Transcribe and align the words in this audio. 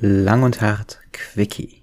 Lang 0.00 0.44
und 0.44 0.60
hart 0.60 1.00
Quickie. 1.10 1.82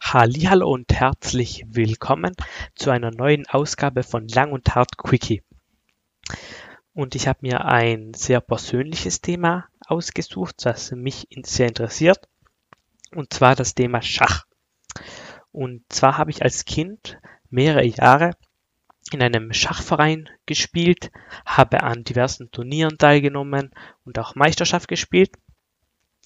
Hallihallo 0.00 0.72
und 0.72 0.90
herzlich 0.94 1.66
willkommen 1.68 2.34
zu 2.74 2.88
einer 2.88 3.10
neuen 3.10 3.46
Ausgabe 3.50 4.02
von 4.02 4.26
Lang 4.28 4.52
und 4.52 4.74
Hart 4.74 4.96
Quickie. 4.96 5.42
Und 6.94 7.14
ich 7.14 7.28
habe 7.28 7.40
mir 7.42 7.66
ein 7.66 8.14
sehr 8.14 8.40
persönliches 8.40 9.20
Thema 9.20 9.66
ausgesucht, 9.86 10.54
das 10.64 10.92
mich 10.92 11.28
sehr 11.44 11.68
interessiert, 11.68 12.30
und 13.14 13.34
zwar 13.34 13.54
das 13.56 13.74
Thema 13.74 14.00
Schach. 14.00 14.46
Und 15.52 15.84
zwar 15.90 16.18
habe 16.18 16.30
ich 16.30 16.42
als 16.42 16.64
Kind 16.64 17.18
mehrere 17.50 17.84
Jahre 17.84 18.32
in 19.12 19.22
einem 19.22 19.52
Schachverein 19.52 20.28
gespielt, 20.46 21.10
habe 21.44 21.82
an 21.82 22.04
diversen 22.04 22.50
Turnieren 22.50 22.98
teilgenommen 22.98 23.70
und 24.04 24.18
auch 24.18 24.34
Meisterschaft 24.34 24.88
gespielt. 24.88 25.36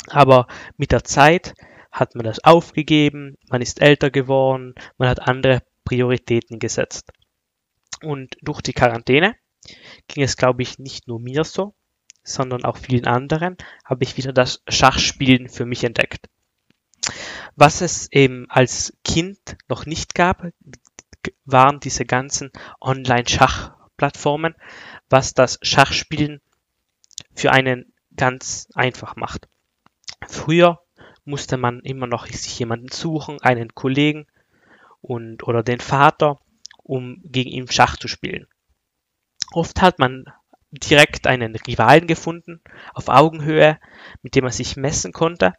Aber 0.09 0.47
mit 0.77 0.93
der 0.93 1.05
Zeit 1.05 1.55
hat 1.91 2.15
man 2.15 2.25
das 2.25 2.45
aufgegeben, 2.45 3.37
man 3.49 3.63
ist 3.63 3.81
älter 3.81 4.11
geworden, 4.11 4.75
man 4.99 5.09
hat 5.09 5.21
andere 5.21 5.63
Prioritäten 5.85 6.59
gesetzt. 6.59 7.11
Und 8.03 8.37
durch 8.43 8.61
die 8.61 8.75
Quarantäne 8.75 9.35
ging 10.07 10.23
es, 10.23 10.37
glaube 10.37 10.63
ich, 10.63 10.79
nicht 10.79 11.09
nur 11.09 11.19
mir 11.19 11.45
so, 11.45 11.75
sondern 12.23 12.65
auch 12.65 12.77
vielen 12.77 13.07
anderen, 13.07 13.57
habe 13.85 14.05
ich 14.05 14.17
wieder 14.17 14.33
das 14.33 14.63
Schachspielen 14.69 15.49
für 15.49 15.65
mich 15.65 15.85
entdeckt. 15.85 16.29
Was 17.57 17.81
es 17.81 18.13
eben 18.13 18.47
als 18.51 18.97
Kind 19.03 19.57
noch 19.69 19.87
nicht 19.87 20.15
gab, 20.15 20.47
waren 21.47 21.81
diese 21.81 22.05
ganzen 22.05 22.51
Online-Schachplattformen, 22.81 24.55
was 25.09 25.33
das 25.33 25.59
Schachspielen 25.63 26.43
für 27.35 27.53
einen 27.53 27.93
ganz 28.15 28.69
einfach 28.75 29.17
macht. 29.17 29.49
Früher 30.29 30.83
musste 31.25 31.57
man 31.57 31.81
immer 31.81 32.07
noch 32.07 32.27
sich 32.27 32.59
jemanden 32.59 32.93
suchen, 32.93 33.41
einen 33.41 33.75
Kollegen 33.75 34.27
und 35.01 35.43
oder 35.43 35.63
den 35.63 35.81
Vater, 35.81 36.39
um 36.83 37.21
gegen 37.25 37.51
ihn 37.51 37.71
Schach 37.71 37.97
zu 37.97 38.07
spielen. 38.07 38.47
Oft 39.53 39.81
hat 39.81 39.99
man 39.99 40.27
direkt 40.71 41.27
einen 41.27 41.57
Rivalen 41.57 42.07
gefunden, 42.07 42.61
auf 42.93 43.09
Augenhöhe, 43.09 43.79
mit 44.23 44.35
dem 44.35 44.45
man 44.45 44.53
sich 44.53 44.77
messen 44.77 45.13
konnte, 45.13 45.55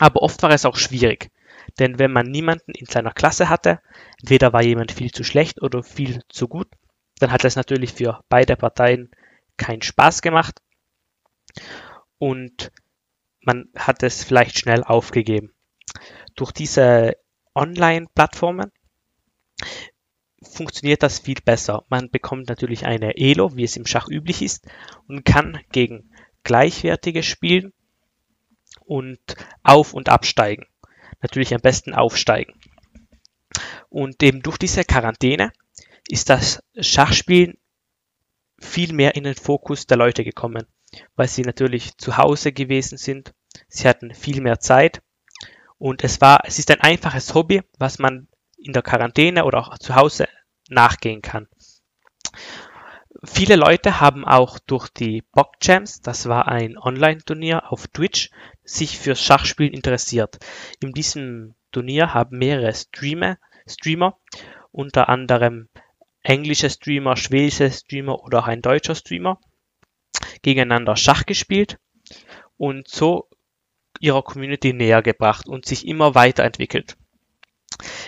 aber 0.00 0.22
oft 0.22 0.42
war 0.42 0.50
es 0.50 0.64
auch 0.64 0.76
schwierig, 0.76 1.30
denn 1.78 1.98
wenn 1.98 2.10
man 2.10 2.26
niemanden 2.26 2.72
in 2.72 2.86
seiner 2.86 3.12
Klasse 3.12 3.48
hatte, 3.48 3.80
entweder 4.20 4.52
war 4.52 4.62
jemand 4.62 4.92
viel 4.92 5.12
zu 5.12 5.22
schlecht 5.22 5.62
oder 5.62 5.82
viel 5.82 6.22
zu 6.28 6.48
gut, 6.48 6.68
dann 7.20 7.30
hat 7.30 7.44
es 7.44 7.54
natürlich 7.54 7.92
für 7.92 8.24
beide 8.30 8.56
Parteien 8.56 9.10
keinen 9.58 9.82
Spaß 9.82 10.22
gemacht 10.22 10.62
und 12.18 12.72
man 13.42 13.68
hat 13.76 14.02
es 14.02 14.24
vielleicht 14.24 14.58
schnell 14.58 14.82
aufgegeben. 14.82 15.52
Durch 16.34 16.52
diese 16.52 17.16
Online-Plattformen 17.54 18.72
funktioniert 20.42 21.02
das 21.02 21.18
viel 21.18 21.40
besser. 21.44 21.84
Man 21.90 22.10
bekommt 22.10 22.48
natürlich 22.48 22.86
eine 22.86 23.18
Elo, 23.18 23.54
wie 23.54 23.64
es 23.64 23.76
im 23.76 23.84
Schach 23.84 24.08
üblich 24.08 24.40
ist, 24.40 24.66
und 25.08 25.26
kann 25.26 25.60
gegen 25.72 26.10
Gleichwertige 26.42 27.22
spielen 27.22 27.74
und 28.90 29.20
auf- 29.62 29.94
und 29.94 30.08
absteigen. 30.08 30.66
Natürlich 31.22 31.54
am 31.54 31.60
besten 31.60 31.94
aufsteigen. 31.94 32.54
Und 33.88 34.22
eben 34.22 34.42
durch 34.42 34.58
diese 34.58 34.84
Quarantäne 34.84 35.52
ist 36.08 36.30
das 36.30 36.62
Schachspielen 36.78 37.58
viel 38.58 38.92
mehr 38.92 39.14
in 39.16 39.24
den 39.24 39.34
Fokus 39.34 39.86
der 39.86 39.96
Leute 39.96 40.24
gekommen 40.24 40.66
weil 41.16 41.28
sie 41.28 41.42
natürlich 41.42 41.96
zu 41.98 42.16
Hause 42.16 42.52
gewesen 42.52 42.98
sind. 42.98 43.34
Sie 43.68 43.88
hatten 43.88 44.14
viel 44.14 44.40
mehr 44.40 44.60
Zeit 44.60 45.02
und 45.78 46.04
es 46.04 46.20
war, 46.20 46.42
es 46.44 46.58
ist 46.58 46.70
ein 46.70 46.80
einfaches 46.80 47.34
Hobby, 47.34 47.62
was 47.78 47.98
man 47.98 48.28
in 48.58 48.72
der 48.72 48.82
Quarantäne 48.82 49.44
oder 49.44 49.58
auch 49.58 49.78
zu 49.78 49.94
Hause 49.94 50.28
nachgehen 50.68 51.22
kann. 51.22 51.48
Viele 53.24 53.56
Leute 53.56 54.00
haben 54.00 54.24
auch 54.24 54.58
durch 54.58 54.88
die 54.88 55.22
Bockjams, 55.32 56.00
das 56.00 56.26
war 56.26 56.48
ein 56.48 56.78
Online-Turnier 56.78 57.70
auf 57.70 57.86
Twitch, 57.88 58.30
sich 58.70 58.98
fürs 58.98 59.22
Schachspielen 59.22 59.72
interessiert. 59.72 60.38
In 60.80 60.92
diesem 60.92 61.54
Turnier 61.72 62.14
haben 62.14 62.38
mehrere 62.38 62.72
Streamer, 62.74 63.38
Streamer 63.66 64.18
unter 64.72 65.08
anderem 65.08 65.68
englische 66.22 66.70
Streamer, 66.70 67.16
schwedische 67.16 67.70
Streamer 67.70 68.22
oder 68.22 68.40
auch 68.40 68.46
ein 68.46 68.62
deutscher 68.62 68.94
Streamer, 68.94 69.40
gegeneinander 70.42 70.96
Schach 70.96 71.26
gespielt 71.26 71.78
und 72.56 72.88
so 72.88 73.28
ihrer 73.98 74.22
Community 74.22 74.72
näher 74.72 75.02
gebracht 75.02 75.48
und 75.48 75.66
sich 75.66 75.86
immer 75.86 76.14
weiterentwickelt. 76.14 76.96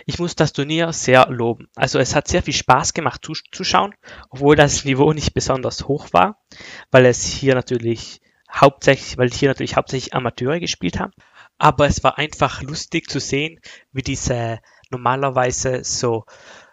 Ich 0.07 0.19
muss 0.19 0.37
das 0.37 0.53
Turnier 0.53 0.93
sehr 0.93 1.29
loben. 1.29 1.69
Also 1.75 1.99
es 1.99 2.15
hat 2.15 2.29
sehr 2.29 2.43
viel 2.43 2.55
Spaß 2.55 2.93
gemacht 2.93 3.25
zuzuschauen, 3.25 3.95
obwohl 4.31 4.57
das 4.57 4.85
Niveau 4.85 5.13
nicht 5.13 5.35
besonders 5.35 5.89
hoch 5.89 6.09
war, 6.13 6.43
weil 6.91 7.07
es 7.07 7.25
hier 7.25 7.55
natürlich 7.55 8.22
hauptsächlich, 8.55 9.19
weil 9.19 9.31
hier 9.31 9.49
natürlich 9.49 9.77
hauptsächlich 9.77 10.15
Amateure 10.15 10.61
gespielt 10.61 10.99
haben. 10.99 11.13
Aber 11.59 11.87
es 11.87 12.03
war 12.03 12.19
einfach 12.19 12.63
lustig 12.63 13.09
zu 13.09 13.21
sehen, 13.21 13.61
wie 13.93 14.03
diese 14.03 14.59
normalerweise 14.91 15.85
so 15.85 16.25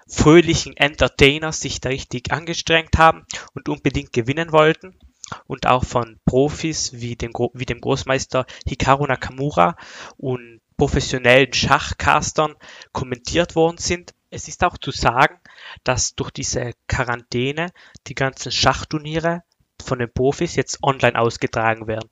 fröhlichen 0.07 0.75
Entertainer 0.75 1.51
sich 1.51 1.79
da 1.81 1.89
richtig 1.89 2.31
angestrengt 2.31 2.97
haben 2.97 3.25
und 3.53 3.69
unbedingt 3.69 4.11
gewinnen 4.11 4.51
wollten 4.51 4.97
und 5.45 5.67
auch 5.67 5.85
von 5.85 6.19
Profis 6.25 6.93
wie 6.93 7.15
dem, 7.15 7.31
wie 7.53 7.65
dem 7.65 7.81
Großmeister 7.81 8.45
Hikaru 8.67 9.05
Nakamura 9.05 9.75
und 10.17 10.61
professionellen 10.77 11.53
Schachcastern 11.53 12.55
kommentiert 12.91 13.55
worden 13.55 13.77
sind. 13.77 14.13
Es 14.31 14.47
ist 14.47 14.63
auch 14.63 14.77
zu 14.77 14.91
sagen, 14.91 15.39
dass 15.83 16.15
durch 16.15 16.31
diese 16.31 16.71
Quarantäne 16.87 17.71
die 18.07 18.15
ganzen 18.15 18.51
Schachturniere 18.51 19.43
von 19.83 19.99
den 19.99 20.11
Profis 20.11 20.55
jetzt 20.55 20.83
online 20.83 21.19
ausgetragen 21.19 21.87
werden. 21.87 22.09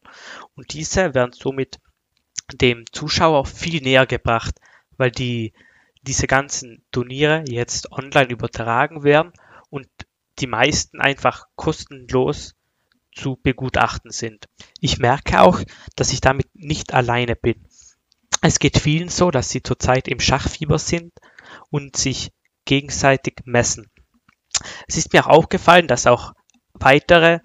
Und 0.56 0.74
diese 0.74 1.14
werden 1.14 1.34
somit 1.34 1.80
dem 2.54 2.86
Zuschauer 2.92 3.46
viel 3.46 3.82
näher 3.82 4.06
gebracht, 4.06 4.56
weil 4.98 5.12
die, 5.12 5.54
diese 6.02 6.28
ganzen 6.28 6.86
Turniere 6.92 7.44
jetzt 7.48 7.92
online 7.92 8.30
übertragen 8.30 9.04
werden 9.04 9.34
und 9.70 9.88
die 10.40 10.48
meisten 10.48 11.02
einfach 11.02 11.48
kostenlos 11.56 12.56
zu 13.14 13.38
begutachten 13.42 14.12
sind. 14.12 14.46
Ich 14.80 15.00
merke 15.00 15.42
auch, 15.42 15.60
dass 15.96 16.14
ich 16.14 16.22
damit 16.22 16.48
nicht 16.54 16.94
alleine 16.94 17.36
bin. 17.36 17.66
Es 18.42 18.60
geht 18.60 18.78
vielen 18.78 19.10
so, 19.10 19.32
dass 19.32 19.50
sie 19.50 19.64
zurzeit 19.64 20.08
im 20.08 20.20
Schachfieber 20.20 20.78
sind 20.78 21.12
und 21.72 21.98
sich 21.98 22.32
gegenseitig 22.66 23.38
messen. 23.46 23.90
Es 24.88 24.98
ist 24.98 25.14
mir 25.14 25.26
auch 25.26 25.38
aufgefallen, 25.38 25.88
dass 25.88 26.08
auch 26.08 26.34
weitere 26.74 27.40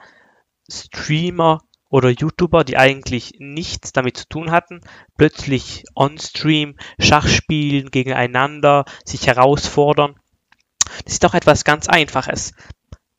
Streamer 0.72 1.60
oder 1.88 2.08
YouTuber, 2.08 2.64
die 2.64 2.78
eigentlich 2.78 3.34
nichts 3.38 3.92
damit 3.92 4.16
zu 4.16 4.26
tun 4.26 4.50
hatten, 4.50 4.80
plötzlich 5.18 5.84
on-stream 5.94 6.76
Schach 6.98 7.28
spielen 7.28 7.90
gegeneinander, 7.90 8.86
sich 9.04 9.26
herausfordern. 9.26 10.16
Das 11.04 11.14
ist 11.14 11.24
doch 11.24 11.34
etwas 11.34 11.64
ganz 11.64 11.88
Einfaches. 11.88 12.52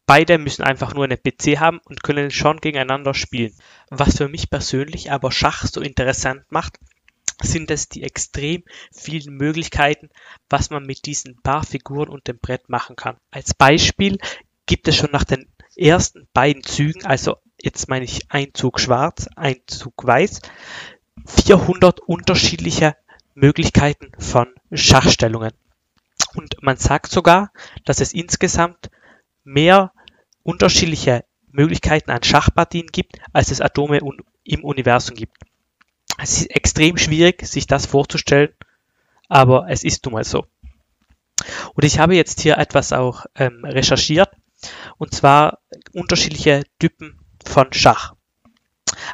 Beide 0.06 0.38
müssen 0.38 0.64
einfach 0.64 0.94
nur 0.94 1.06
einen 1.06 1.22
PC 1.22 1.59
haben 1.59 1.80
und 1.86 2.03
können 2.03 2.31
schon 2.31 2.58
gegeneinander 2.58 3.14
spielen. 3.14 3.53
Was 3.90 4.18
für 4.18 4.28
mich 4.28 4.50
persönlich 4.50 5.12
aber 5.12 5.31
Schach 5.31 5.66
so 5.66 5.80
interessant 5.80 6.44
macht, 6.50 6.78
sind 7.41 7.72
es 7.72 7.90
die 7.90 8.03
extrem 8.03 8.64
vielen 8.91 9.35
Möglichkeiten, 9.35 10.09
was 10.50 10.70
man 10.72 10.84
mit 10.84 11.06
diesen 11.06 11.41
paar 11.41 11.64
Figuren 11.64 12.09
und 12.09 12.28
dem 12.28 12.40
Brett 12.40 12.70
machen 12.70 12.96
kann. 12.96 13.17
Als 13.32 13.53
Beispiel 13.53 14.17
gibt 14.66 14.88
es 14.88 14.96
schon 14.96 15.11
nach 15.11 15.23
den 15.23 15.47
ersten 15.76 16.28
beiden 16.34 16.64
Zügen, 16.64 17.06
also 17.06 17.38
jetzt 17.63 17.89
meine 17.89 18.05
ich 18.05 18.29
ein 18.29 18.53
Zug 18.53 18.79
schwarz, 18.79 19.27
ein 19.35 19.55
Zug 19.67 20.05
weiß, 20.05 20.41
400 21.25 22.01
unterschiedliche 22.01 22.95
Möglichkeiten 23.33 24.11
von 24.19 24.47
Schachstellungen. 24.71 25.53
Und 26.35 26.61
man 26.61 26.77
sagt 26.77 27.11
sogar, 27.11 27.51
dass 27.85 28.01
es 28.01 28.13
insgesamt 28.13 28.91
mehr 29.43 29.93
unterschiedliche 30.43 31.23
Möglichkeiten 31.51 32.11
an 32.11 32.23
Schachpartien 32.23 32.87
gibt, 32.87 33.17
als 33.31 33.51
es 33.51 33.61
Atome 33.61 33.99
im 34.43 34.63
Universum 34.63 35.15
gibt. 35.15 35.37
Es 36.17 36.41
ist 36.41 36.51
extrem 36.51 36.97
schwierig, 36.97 37.45
sich 37.45 37.65
das 37.65 37.85
vorzustellen, 37.85 38.53
aber 39.29 39.67
es 39.69 39.83
ist 39.83 40.05
nun 40.05 40.15
mal 40.15 40.23
so. 40.23 40.45
Und 41.73 41.85
ich 41.85 41.99
habe 41.99 42.15
jetzt 42.15 42.41
hier 42.41 42.57
etwas 42.57 42.91
auch 42.93 43.25
ähm, 43.35 43.63
recherchiert, 43.63 44.29
und 44.97 45.13
zwar 45.13 45.59
unterschiedliche 45.93 46.63
Typen 46.79 47.22
von 47.49 47.72
Schach. 47.73 48.16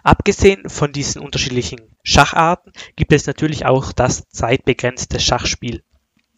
Abgesehen 0.03 0.69
von 0.69 0.91
diesen 0.91 1.21
unterschiedlichen 1.21 1.95
Schacharten 2.03 2.73
gibt 2.95 3.13
es 3.13 3.27
natürlich 3.27 3.65
auch 3.65 3.91
das 3.91 4.27
zeitbegrenzte 4.29 5.19
Schachspiel. 5.19 5.83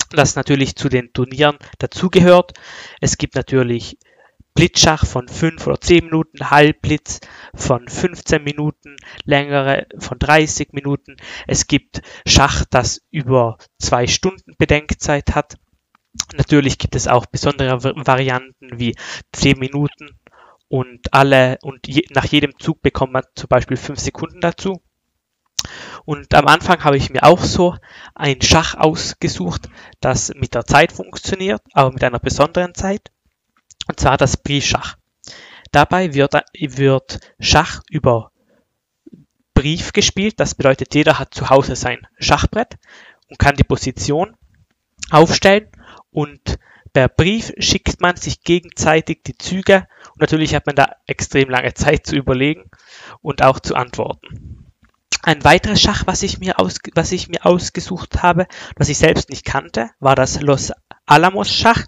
das 0.10 0.36
natürlich 0.36 0.76
zu 0.76 0.90
den 0.90 1.14
Turnieren 1.14 1.58
dazugehört. 1.80 2.54
Es 3.00 3.18
gibt 3.18 3.36
natürlich 3.36 3.98
Blitzschach 4.54 5.06
von 5.06 5.30
5 5.30 5.66
oder 5.66 5.80
10 5.80 6.06
Minuten, 6.06 6.50
Halbblitz 6.52 7.22
von 7.56 7.88
15 7.88 8.44
Minuten, 8.44 8.98
längere 9.24 9.88
von 9.98 10.20
30 10.20 10.74
Minuten. 10.74 11.16
Es 11.48 11.68
gibt 11.68 12.02
Schach, 12.28 12.66
das 12.70 13.02
über 13.10 13.58
zwei 13.80 14.08
Stunden 14.08 14.56
Bedenkzeit 14.58 15.34
hat. 15.36 15.56
Natürlich 16.36 16.78
gibt 16.78 16.96
es 16.96 17.08
auch 17.08 17.26
besondere 17.26 17.82
Varianten 17.82 18.78
wie 18.78 18.96
10 19.32 19.58
Minuten 19.58 20.20
und 20.72 21.14
alle 21.14 21.58
und 21.64 21.86
je, 21.86 22.06
nach 22.12 22.24
jedem 22.24 22.58
Zug 22.58 22.82
bekommt 22.82 23.12
man 23.12 23.26
zum 23.36 23.50
Beispiel 23.50 23.76
5 23.76 24.00
Sekunden 24.00 24.40
dazu. 24.40 24.82
Und 26.06 26.34
am 26.34 26.48
Anfang 26.48 26.82
habe 26.86 26.96
ich 26.96 27.10
mir 27.10 27.24
auch 27.24 27.42
so 27.42 27.76
ein 28.16 28.42
Schach 28.42 28.76
ausgesucht, 28.76 29.68
das 30.00 30.34
mit 30.34 30.56
der 30.56 30.66
Zeit 30.66 30.94
funktioniert, 30.94 31.62
aber 31.74 31.92
mit 31.92 32.02
einer 32.06 32.20
besonderen 32.20 32.74
Zeit. 32.74 33.12
Und 33.90 34.00
zwar 34.00 34.16
das 34.16 34.38
Briefschach. 34.38 34.96
Dabei 35.74 36.14
wird, 36.14 36.36
wird 36.58 37.20
Schach 37.42 37.82
über 37.90 38.32
Brief 39.54 39.92
gespielt. 39.92 40.40
Das 40.40 40.56
bedeutet, 40.56 40.96
jeder 40.96 41.20
hat 41.20 41.34
zu 41.34 41.50
Hause 41.50 41.76
sein 41.76 42.08
Schachbrett 42.18 42.78
und 43.30 43.38
kann 43.38 43.58
die 43.58 43.66
Position 43.66 44.38
aufstellen 45.10 45.68
und 46.12 46.58
per 46.94 47.08
Brief 47.08 47.54
schickt 47.58 48.02
man 48.02 48.16
sich 48.16 48.44
gegenseitig 48.44 49.24
die 49.24 49.38
Züge 49.38 49.88
und 50.14 50.22
natürlich 50.22 50.56
hat 50.56 50.66
man 50.66 50.76
da 50.76 50.96
extrem 51.08 51.50
lange 51.50 51.74
Zeit 51.74 52.06
zu 52.06 52.16
überlegen 52.16 52.70
und 53.22 53.44
auch 53.44 53.60
zu 53.60 53.76
antworten. 53.76 54.68
Ein 55.24 55.44
weiteres 55.44 55.80
Schach, 55.80 56.08
was 56.08 56.24
ich 56.24 56.40
mir, 56.40 56.60
aus, 56.60 56.80
was 56.96 57.12
ich 57.12 57.30
mir 57.30 57.46
ausgesucht 57.46 58.24
habe, 58.24 58.48
was 58.76 58.90
ich 58.90 58.98
selbst 58.98 59.30
nicht 59.30 59.46
kannte, 59.46 59.92
war 60.00 60.16
das 60.16 60.42
Los 60.42 60.72
Alamos 61.06 61.54
Schach. 61.54 61.86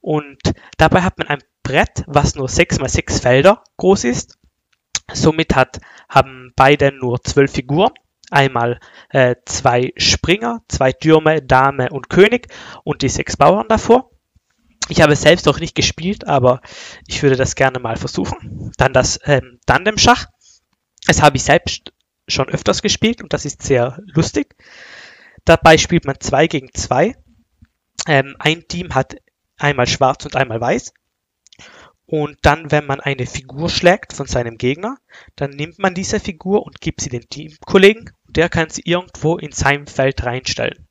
Und 0.00 0.40
dabei 0.78 1.02
hat 1.02 1.16
man 1.16 1.28
ein 1.28 1.42
Brett, 1.62 2.02
was 2.08 2.34
nur 2.34 2.48
6 2.48 2.80
mal 2.80 2.88
6 2.88 3.20
Felder 3.20 3.62
groß 3.76 4.02
ist. 4.04 4.36
Somit 5.12 5.54
hat, 5.54 5.80
haben 6.08 6.52
beide 6.56 6.90
nur 6.90 7.22
12 7.22 7.52
Figuren. 7.52 7.92
Einmal 8.30 8.80
äh, 9.10 9.36
zwei 9.44 9.92
Springer, 9.96 10.62
zwei 10.66 10.92
Türme, 10.92 11.42
Dame 11.42 11.90
und 11.90 12.08
König 12.08 12.48
und 12.82 13.02
die 13.02 13.10
sechs 13.10 13.36
Bauern 13.36 13.68
davor. 13.68 14.11
Ich 14.88 15.00
habe 15.00 15.12
es 15.12 15.22
selbst 15.22 15.46
noch 15.46 15.60
nicht 15.60 15.74
gespielt, 15.74 16.26
aber 16.26 16.60
ich 17.06 17.22
würde 17.22 17.36
das 17.36 17.54
gerne 17.54 17.78
mal 17.78 17.96
versuchen. 17.96 18.72
Dann 18.76 18.92
das 18.92 19.18
ähm, 19.24 19.58
Tandem-Schach. 19.66 20.26
Das 21.06 21.22
habe 21.22 21.36
ich 21.36 21.44
selbst 21.44 21.92
schon 22.28 22.48
öfters 22.48 22.82
gespielt 22.82 23.22
und 23.22 23.32
das 23.32 23.44
ist 23.44 23.62
sehr 23.62 23.98
lustig. 24.06 24.54
Dabei 25.44 25.78
spielt 25.78 26.04
man 26.04 26.20
2 26.20 26.46
gegen 26.46 26.68
2. 26.72 27.14
Ähm, 28.06 28.36
ein 28.38 28.66
Team 28.68 28.94
hat 28.94 29.16
einmal 29.56 29.86
schwarz 29.86 30.24
und 30.24 30.36
einmal 30.36 30.60
weiß. 30.60 30.92
Und 32.06 32.36
dann, 32.42 32.70
wenn 32.70 32.84
man 32.84 33.00
eine 33.00 33.26
Figur 33.26 33.70
schlägt 33.70 34.12
von 34.12 34.26
seinem 34.26 34.58
Gegner, 34.58 34.98
dann 35.36 35.50
nimmt 35.50 35.78
man 35.78 35.94
diese 35.94 36.20
Figur 36.20 36.64
und 36.66 36.80
gibt 36.80 37.00
sie 37.00 37.08
dem 37.08 37.28
Teamkollegen 37.28 38.10
und 38.26 38.36
der 38.36 38.48
kann 38.48 38.68
sie 38.68 38.82
irgendwo 38.84 39.38
in 39.38 39.52
seinem 39.52 39.86
Feld 39.86 40.24
reinstellen. 40.24 40.88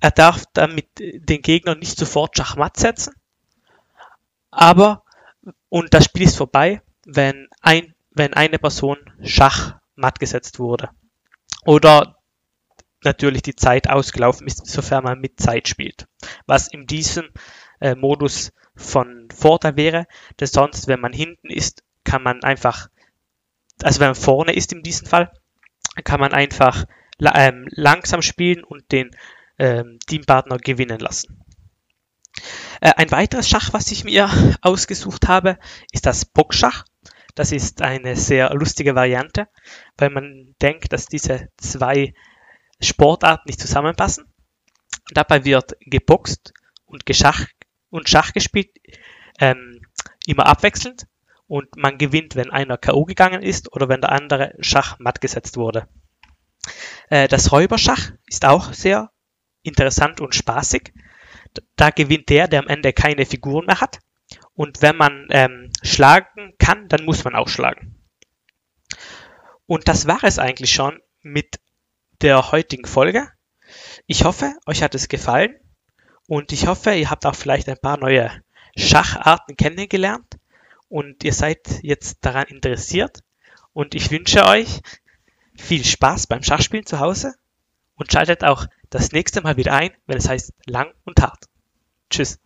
Er 0.00 0.10
darf 0.10 0.44
damit 0.54 0.88
den 0.98 1.42
Gegner 1.42 1.74
nicht 1.74 1.98
sofort 1.98 2.36
Schachmatt 2.36 2.76
setzen, 2.76 3.14
aber, 4.50 5.04
und 5.68 5.94
das 5.94 6.04
Spiel 6.04 6.22
ist 6.22 6.36
vorbei, 6.36 6.82
wenn 7.04 7.48
ein 7.60 7.94
wenn 8.10 8.34
eine 8.34 8.58
Person 8.58 8.98
Schach 9.22 9.76
matt 9.94 10.18
gesetzt 10.20 10.58
wurde. 10.58 10.90
Oder 11.64 12.16
natürlich 13.02 13.42
die 13.42 13.56
Zeit 13.56 13.88
ausgelaufen 13.88 14.46
ist, 14.46 14.66
sofern 14.66 15.04
man 15.04 15.20
mit 15.20 15.40
Zeit 15.40 15.68
spielt. 15.68 16.06
Was 16.46 16.68
in 16.68 16.86
diesem 16.86 17.28
äh, 17.80 17.94
Modus 17.94 18.52
von 18.76 19.28
Vorteil 19.34 19.76
wäre, 19.76 20.06
denn 20.38 20.48
sonst, 20.48 20.86
wenn 20.86 21.00
man 21.00 21.12
hinten 21.12 21.50
ist, 21.50 21.82
kann 22.04 22.22
man 22.22 22.42
einfach, 22.42 22.88
also 23.82 24.00
wenn 24.00 24.08
man 24.08 24.14
vorne 24.14 24.52
ist 24.52 24.72
in 24.72 24.82
diesem 24.82 25.06
Fall, 25.06 25.32
kann 26.04 26.20
man 26.20 26.32
einfach 26.32 26.84
ähm, 27.20 27.66
langsam 27.70 28.22
spielen 28.22 28.64
und 28.64 28.92
den 28.92 29.10
ähm, 29.60 29.98
Teampartner 30.06 30.56
gewinnen 30.56 30.98
lassen. 30.98 31.44
Äh, 32.80 32.92
ein 32.96 33.10
weiteres 33.10 33.48
Schach, 33.48 33.72
was 33.72 33.92
ich 33.92 34.04
mir 34.04 34.28
ausgesucht 34.62 35.28
habe, 35.28 35.58
ist 35.92 36.06
das 36.06 36.24
Boxschach. 36.24 36.84
Das 37.34 37.52
ist 37.52 37.82
eine 37.82 38.16
sehr 38.16 38.52
lustige 38.54 38.94
Variante, 38.94 39.48
weil 39.98 40.10
man 40.10 40.54
denkt, 40.60 40.92
dass 40.92 41.06
diese 41.06 41.48
zwei 41.58 42.14
Sportarten 42.80 43.44
nicht 43.46 43.60
zusammenpassen. 43.60 44.24
Dabei 45.12 45.44
wird 45.44 45.76
geboxt 45.80 46.52
und, 46.86 47.06
Geschach 47.06 47.46
und 47.90 48.08
Schach 48.08 48.32
gespielt, 48.32 48.70
ähm, 49.38 49.82
immer 50.26 50.46
abwechselnd 50.46 51.06
und 51.46 51.76
man 51.76 51.98
gewinnt, 51.98 52.34
wenn 52.34 52.50
einer 52.50 52.78
K.O. 52.78 53.04
gegangen 53.04 53.42
ist 53.42 53.72
oder 53.72 53.88
wenn 53.88 54.00
der 54.00 54.12
andere 54.12 54.54
Schach 54.60 54.98
matt 54.98 55.20
gesetzt 55.20 55.56
wurde. 55.56 55.86
Äh, 57.10 57.28
das 57.28 57.52
Räuberschach 57.52 58.12
ist 58.26 58.44
auch 58.44 58.72
sehr 58.72 59.10
interessant 59.62 60.20
und 60.20 60.34
spaßig. 60.34 60.92
Da 61.76 61.90
gewinnt 61.90 62.28
der, 62.28 62.48
der 62.48 62.60
am 62.60 62.68
Ende 62.68 62.92
keine 62.92 63.26
Figuren 63.26 63.66
mehr 63.66 63.80
hat. 63.80 63.98
Und 64.54 64.82
wenn 64.82 64.96
man 64.96 65.26
ähm, 65.30 65.70
schlagen 65.82 66.54
kann, 66.58 66.88
dann 66.88 67.04
muss 67.04 67.24
man 67.24 67.34
auch 67.34 67.48
schlagen. 67.48 67.96
Und 69.66 69.88
das 69.88 70.06
war 70.06 70.22
es 70.22 70.38
eigentlich 70.38 70.72
schon 70.72 71.00
mit 71.22 71.60
der 72.22 72.52
heutigen 72.52 72.86
Folge. 72.86 73.28
Ich 74.06 74.24
hoffe, 74.24 74.54
euch 74.66 74.82
hat 74.82 74.94
es 74.94 75.08
gefallen 75.08 75.54
und 76.26 76.52
ich 76.52 76.66
hoffe, 76.66 76.92
ihr 76.92 77.10
habt 77.10 77.24
auch 77.26 77.34
vielleicht 77.34 77.68
ein 77.68 77.78
paar 77.80 77.96
neue 77.96 78.30
Schacharten 78.76 79.56
kennengelernt 79.56 80.38
und 80.88 81.24
ihr 81.24 81.32
seid 81.32 81.60
jetzt 81.82 82.18
daran 82.22 82.46
interessiert. 82.48 83.20
Und 83.72 83.94
ich 83.94 84.10
wünsche 84.10 84.44
euch 84.44 84.80
viel 85.56 85.84
Spaß 85.84 86.26
beim 86.26 86.42
Schachspielen 86.42 86.86
zu 86.86 86.98
Hause 86.98 87.34
und 87.94 88.12
schaltet 88.12 88.42
auch 88.44 88.66
das 88.90 89.12
nächste 89.12 89.40
Mal 89.40 89.56
wieder 89.56 89.72
ein, 89.72 89.92
wenn 90.06 90.18
es 90.18 90.28
heißt 90.28 90.52
lang 90.66 90.92
und 91.04 91.20
hart. 91.22 91.46
Tschüss. 92.10 92.38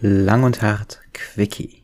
Lang 0.00 0.42
und 0.42 0.60
hart, 0.60 1.00
Quickie. 1.12 1.81